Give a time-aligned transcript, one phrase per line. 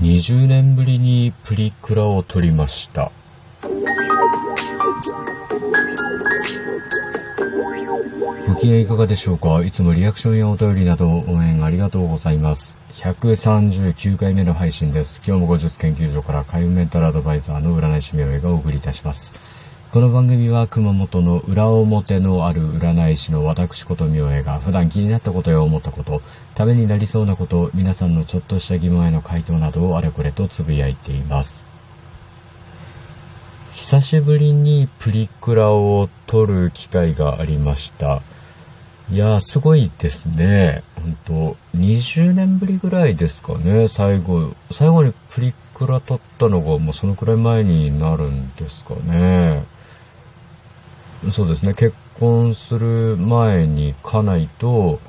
[0.00, 3.10] 20年ぶりにプリクラを撮りました。
[8.46, 9.62] ご機嫌いかがでしょうか？
[9.64, 12.78] いつもリアクションやお便りなど応援ありがとうございます。
[12.92, 15.22] 139回目の配信です。
[15.26, 19.34] 今日も後日研究所から海運メンタルアドバイザーの占い師名がお送りいたします。
[19.94, 26.20] この番組は熊本の裏表のある占い師の私ことみおえが普段気になったことや思ったこと、
[26.56, 31.68] ためになりそうなこと、皆さんのちょっとした疑問への回答などをあれこれとつぶやいています。
[33.74, 38.20] 久しぶりにプリクラを撮る機会がありました。
[39.12, 40.82] いやー、すごいですね。
[40.96, 44.56] 本当20年ぶりぐらいですかね、最後。
[44.72, 49.72] 最後にプリクラ撮ったのがもうそのくらい前になるんですかね。
[51.30, 55.00] そうですね、結婚する前に家内と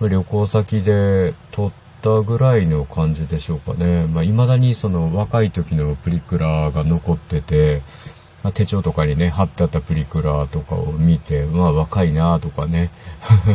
[0.00, 1.72] 旅行先で撮っ
[2.02, 4.06] たぐらいの感じでしょうかね。
[4.06, 7.82] まあ、未だにその若い時のプリクラが残ってて、
[8.42, 12.90] まあ手帳とかにね、貼ってあったプリクラとかを見て、まあ若いなとかね、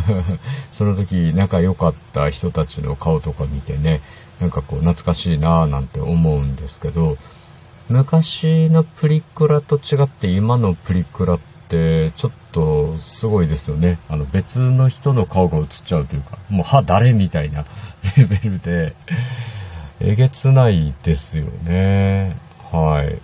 [0.72, 4.02] その時仲良かった人たちの顔とか見てね、
[4.42, 7.18] なんかこう懐かしいななんて思うんですけど、
[7.90, 14.00] 昔のプリクラと違って今のプリクラってちょっとすごいですよね。
[14.10, 17.66] あの別の人の顔が映っちゃうというか、もう歯誰みたいな
[18.18, 18.96] レベルで、
[20.00, 22.38] えげつないですよね。
[22.72, 23.20] はい。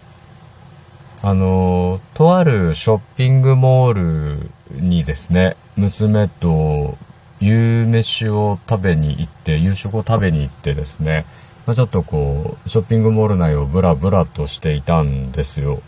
[1.22, 6.98] あの、とあるショッピングモールにですね、娘と
[7.40, 11.26] 夕飯を食べに行って、夕食を食べに行ってですね、
[11.66, 15.82] ま、ちょっとこう、ショッピングモール内をブラブラとしていたんですよ。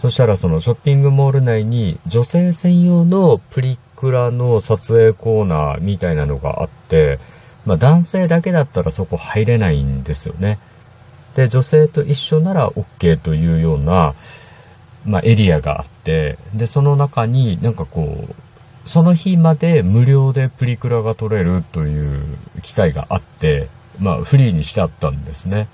[0.00, 7.18] そしたらそのショッピングモール内に女性専用のプリクラの撮影コーナーみたいなのがあって、
[7.66, 10.58] まあ男性だけだったらそこ入れないんですよね。
[11.34, 14.14] で、女性と一緒なら OK というような、
[15.04, 18.34] まあエリアがあって、で、その中になんかこう、
[18.88, 23.68] その日まで無料でプリクラが撮れるという機会があって、
[23.98, 25.68] まあフリーにしてあったんですね。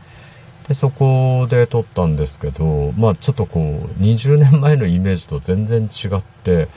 [0.69, 6.69] で、そこで撮ったんですけど、まあちょっとこう、20年前のイメージと全然違って、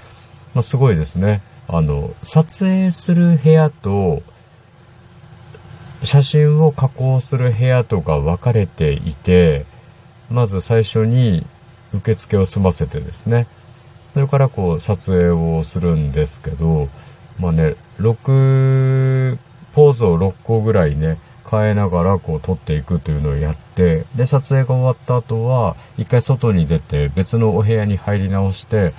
[0.54, 1.42] まあすごいですね。
[1.68, 4.22] あの、撮影する部屋と、
[6.02, 9.66] 写真を加工する部屋とか分かれていて、
[10.30, 11.46] まず最初に
[11.94, 13.48] 受付を済ませてですね、
[14.14, 16.90] それからこう撮影をするんですけど、
[17.40, 19.38] まあね、6、
[19.74, 21.20] ポーズを6個ぐらいね、
[21.50, 28.94] 変えながらこう撮っていくというのをやって、で、撮影が終わった後は、一回外に出て別のお部屋に入り直して、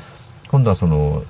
[0.49, 1.25] 今度はその、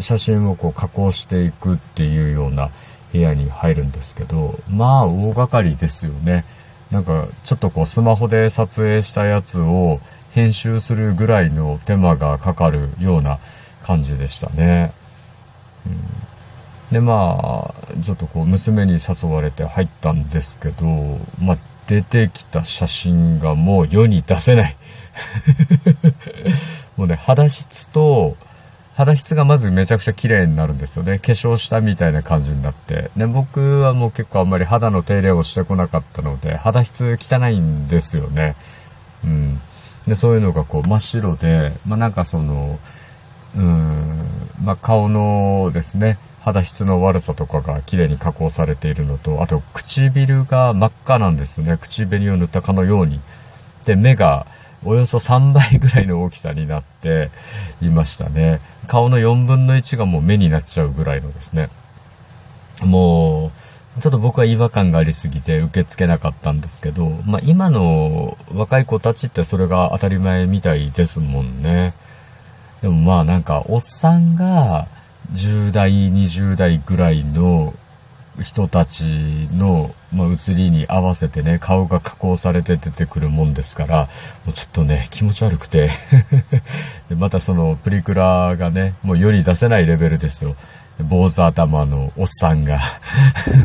[0.00, 2.70] 写真をこう加工していくっていうような
[3.12, 6.44] 部屋に入るんですけど、まあ大掛かりですよね。
[6.90, 10.00] なんかちょっとこうスマホで撮影したやつを
[10.32, 13.38] 編集するぐらいの手間がかかるような
[13.82, 14.92] 感じでしたね。
[15.86, 16.25] うん
[16.92, 20.84] で、まあ、ちょっとこう、娘に誘われて入ったんですけど、
[21.40, 24.76] まあ、出てきた写真がもう世に出せない。
[26.96, 28.36] もうね、肌質と、
[28.94, 31.18] 肌質がまずめちゃくちゃ綺麗になるんですよね。
[31.18, 33.10] 化粧したみたいな感じになって。
[33.16, 38.56] で、僕はもう結構あんまり肌の手入れをしてこなかったので、肌質汚いんですよね。
[39.22, 39.60] うん。
[40.06, 42.78] で、そういうのがこう真っ白で、まあなんかその、
[43.54, 51.76] うん、まあ顔のですね、肌質の悪さとかが綺麗に加工されているのと、あと唇が真っ赤なんですね。
[51.76, 53.20] 口紅を塗ったかのように。
[53.84, 54.46] で、目が
[54.84, 57.30] およそ3倍ぐらいの大きさになって
[57.82, 58.60] いましたね。
[58.86, 61.68] 顔の4分の1がもう目になっちゃうぐらいのですね。
[62.80, 63.50] も
[63.98, 71.92] う、ちょっと僕は違和感がありすぎて受け付けなかったんですけど、まあ今の若い子たちってそれが当たり前みたいですもんね。
[72.82, 74.86] でもまあなんかおっさんが
[75.32, 77.74] 10代、20代ぐらいの
[78.42, 79.04] 人たち
[79.52, 84.08] の、まあ、映りに合わせてね、顔が加工されて出てくるもんですから、
[84.44, 85.90] もうちょっとね、気持ち悪くて。
[87.16, 90.54] またそのプリクラがね、もう世に出せないレベルですよ。
[90.98, 92.80] 坊主頭のおっさんが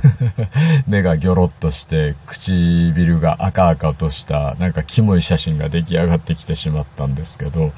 [0.85, 7.71] 目がギョロッとして、唇が赤々とした、なんかキモい写真が出来上がってきてしまったんですけど、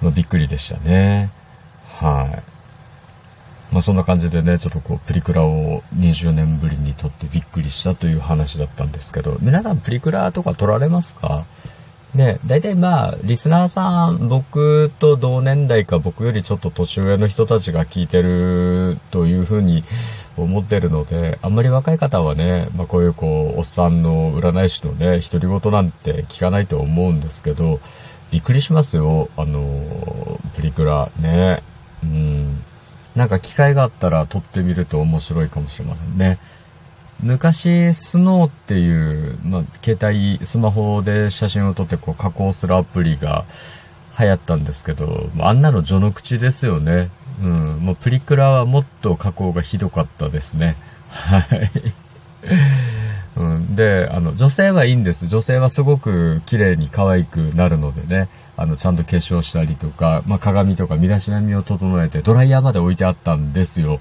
[0.00, 1.30] まあ、びっくりでしたね。
[1.98, 2.53] はい。
[3.74, 11.44] まあそんな感じでね、ちょっとこう、プリクラを20年ぶりに撮ってびっくりしたという話だったんですけど、皆さんプリクラとか撮られますか？
[12.14, 19.82] で、大体まあ、リスナーさん、僕と同年代か僕よりちょっと年上の人たちが聞いてるというふうに
[20.36, 27.80] 思ってるので、あんまり若い方はね、まあこういうこう、おっさんの占い師のね、独り言なんて聞かないと思うんですけど、
[28.30, 29.28] びっくりしますよ。
[29.36, 31.64] あの、プリクラね。
[32.04, 32.43] うん。
[33.16, 36.38] なんか機会があったら撮ってみると面白いかもしれませんね。
[37.20, 43.44] 昔、スノーっていう、まあ、携帯、スマホで写真を撮ってこう加工するアプリが
[44.18, 47.10] 流行ったんですけど、あんなの序の口ですよね。
[47.40, 47.78] うん。
[47.80, 50.76] もうプリクラはもっと加工がひどかったですね。
[51.08, 51.70] はい。
[53.74, 55.26] で、あの、女性はいいんです。
[55.26, 64.00] 女性はすごく綺麗に可愛くなるのでね、あの、ちゃんと化粧したりとか、まあ、鏡とか身だしなみを整えて、ドライヤーまで置いてあったんですよ。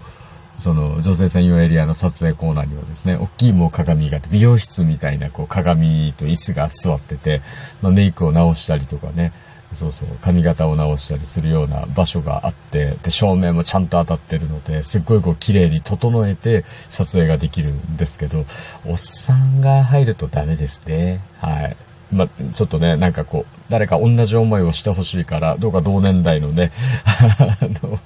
[0.57, 7.41] その、女性専用エリアの撮影コーナーにはですね、大きいもう鏡があって、美容室みたいな、こう、鏡と椅子が座ってて、
[7.81, 9.33] まあ、メイクを直したりとかね、
[9.73, 18.45] そうそう、髪型を直したりするような場所があって、で、照明もちゃんと当たってるので、すっごいこう綺麗に整えて撮影ができるんですけど、
[18.85, 21.21] おっさんが入るとダメですね。
[21.39, 21.75] はい。
[22.11, 26.71] ま、ちょっとね、なんかこう、誰か同じ思いをしてほしいから、どうか同年代のね、
[27.05, 27.99] あの、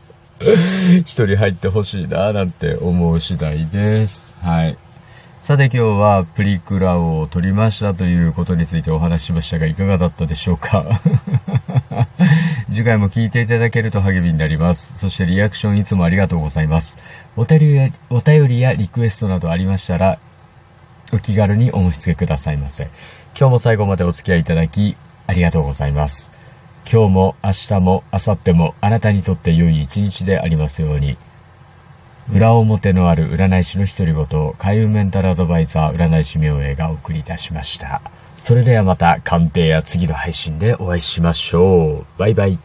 [1.05, 4.35] 一人入ってほしいな、なんて思う次第です。
[4.41, 4.77] はい。
[5.39, 10.85] さて今日はプリクラを撮りましたということについてお話ししましたがいかがだったでしょうか？
[12.69, 14.97] 次回も聞いていただけると励みになります。
[14.99, 16.97] そしてリアクションいつもありがとうございます。
[17.37, 20.19] お便りや、お便りやリクエストなどありましたら、
[21.13, 22.89] お気軽にお申し付けくださいませ。
[23.39, 24.97] 今日も最後までお付き合いいただき、
[25.27, 26.29] ありがとうございます。
[26.91, 31.15] 今日も明日も明後日もあなたにとって良い一日でありますように。
[32.29, 38.01] 裏表のある占い師の独り言、開運メンタルアドバイザー占い師明英がお送りいたしました。
[38.35, 42.19] それではまた鑑定や次の配信でお会いしましょう。
[42.19, 42.59] バイバイ。